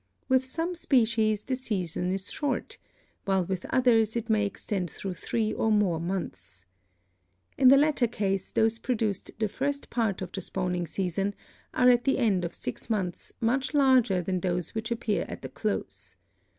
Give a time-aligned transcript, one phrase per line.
[0.27, 2.79] With some species the season is short,
[3.25, 6.65] while with others it may extend through three or more months.
[7.55, 11.35] In the latter case those produced the first part of the spawning season
[11.71, 15.49] are at the end of six months much larger than those which appear at the
[15.49, 16.15] close.